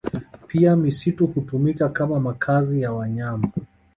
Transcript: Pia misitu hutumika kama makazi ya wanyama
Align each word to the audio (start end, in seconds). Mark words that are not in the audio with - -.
Pia 0.47 0.75
misitu 0.75 1.27
hutumika 1.27 1.89
kama 1.89 2.19
makazi 2.19 2.81
ya 2.81 2.93
wanyama 2.93 3.51